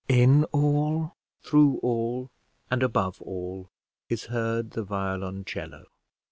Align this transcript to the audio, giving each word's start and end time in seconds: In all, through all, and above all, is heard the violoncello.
In 0.09 0.45
all, 0.45 1.15
through 1.43 1.77
all, 1.83 2.31
and 2.71 2.81
above 2.81 3.21
all, 3.21 3.69
is 4.09 4.23
heard 4.25 4.71
the 4.71 4.81
violoncello. 4.83 5.85